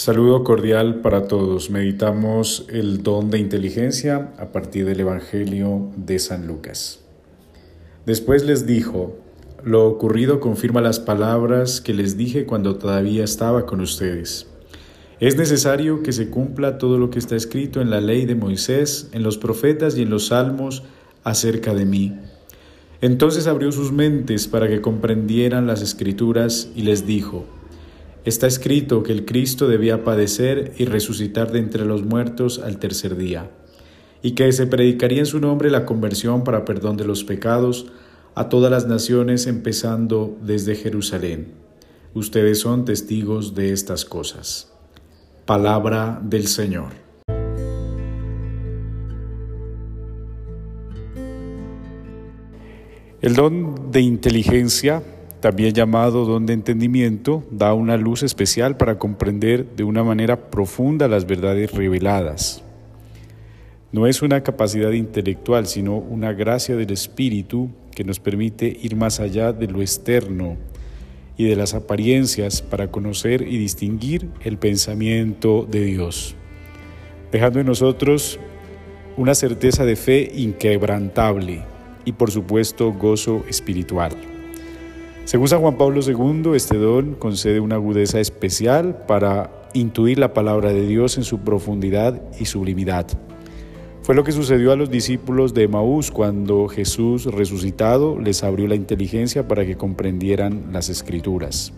[0.00, 1.68] Saludo cordial para todos.
[1.68, 7.00] Meditamos el don de inteligencia a partir del Evangelio de San Lucas.
[8.06, 9.18] Después les dijo,
[9.62, 14.46] lo ocurrido confirma las palabras que les dije cuando todavía estaba con ustedes.
[15.20, 19.10] Es necesario que se cumpla todo lo que está escrito en la ley de Moisés,
[19.12, 20.82] en los profetas y en los salmos
[21.24, 22.16] acerca de mí.
[23.02, 27.44] Entonces abrió sus mentes para que comprendieran las escrituras y les dijo,
[28.24, 33.16] Está escrito que el Cristo debía padecer y resucitar de entre los muertos al tercer
[33.16, 33.50] día,
[34.22, 37.86] y que se predicaría en su nombre la conversión para perdón de los pecados
[38.34, 41.54] a todas las naciones, empezando desde Jerusalén.
[42.12, 44.70] Ustedes son testigos de estas cosas.
[45.46, 46.88] Palabra del Señor.
[53.22, 55.02] El don de inteligencia
[55.40, 61.08] también llamado don de entendimiento, da una luz especial para comprender de una manera profunda
[61.08, 62.62] las verdades reveladas.
[63.92, 69.18] No es una capacidad intelectual, sino una gracia del Espíritu que nos permite ir más
[69.18, 70.56] allá de lo externo
[71.36, 76.36] y de las apariencias para conocer y distinguir el pensamiento de Dios,
[77.32, 78.38] dejando en nosotros
[79.16, 81.62] una certeza de fe inquebrantable
[82.04, 84.12] y por supuesto gozo espiritual.
[85.30, 90.72] Según San Juan Pablo II, este don concede una agudeza especial para intuir la palabra
[90.72, 93.06] de Dios en su profundidad y sublimidad.
[94.02, 98.74] Fue lo que sucedió a los discípulos de Maús cuando Jesús resucitado les abrió la
[98.74, 101.72] inteligencia para que comprendieran las escrituras.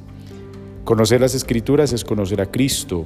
[0.84, 3.04] Conocer las escrituras es conocer a Cristo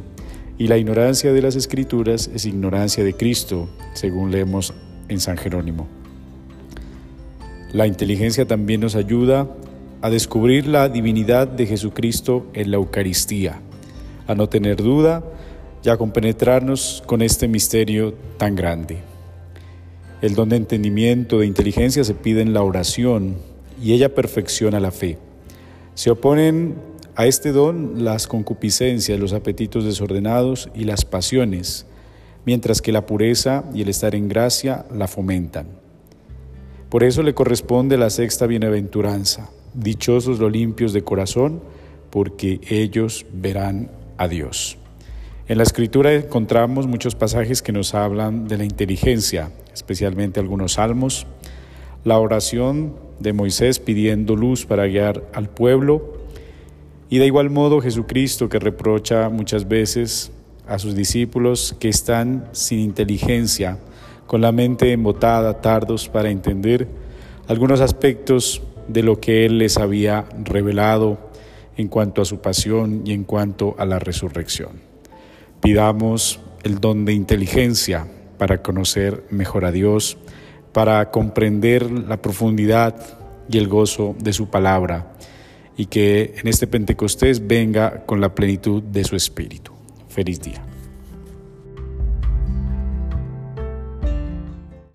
[0.58, 4.72] y la ignorancia de las escrituras es ignorancia de Cristo, según leemos
[5.08, 5.88] en San Jerónimo.
[7.72, 9.48] La inteligencia también nos ayuda
[10.02, 13.60] a descubrir la divinidad de Jesucristo en la Eucaristía,
[14.26, 15.24] a no tener duda
[15.82, 18.98] y a compenetrarnos con este misterio tan grande.
[20.22, 23.36] El don de entendimiento, de inteligencia se pide en la oración
[23.82, 25.18] y ella perfecciona la fe.
[25.94, 26.74] Se oponen
[27.14, 31.86] a este don las concupiscencias, los apetitos desordenados y las pasiones,
[32.44, 35.66] mientras que la pureza y el estar en gracia la fomentan.
[36.88, 41.60] Por eso le corresponde la sexta bienaventuranza, Dichosos los limpios de corazón,
[42.10, 44.78] porque ellos verán a Dios.
[45.48, 51.26] En la escritura encontramos muchos pasajes que nos hablan de la inteligencia, especialmente algunos salmos,
[52.04, 56.14] la oración de Moisés pidiendo luz para guiar al pueblo,
[57.10, 60.32] y de igual modo Jesucristo que reprocha muchas veces
[60.66, 63.78] a sus discípulos que están sin inteligencia,
[64.26, 66.88] con la mente embotada, tardos para entender
[67.46, 71.18] algunos aspectos de lo que Él les había revelado
[71.76, 74.80] en cuanto a su pasión y en cuanto a la resurrección.
[75.60, 78.06] Pidamos el don de inteligencia
[78.38, 80.18] para conocer mejor a Dios,
[80.72, 82.96] para comprender la profundidad
[83.48, 85.12] y el gozo de su palabra
[85.76, 89.72] y que en este Pentecostés venga con la plenitud de su Espíritu.
[90.08, 90.75] Feliz día.